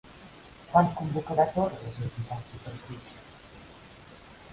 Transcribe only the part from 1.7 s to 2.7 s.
les entitats i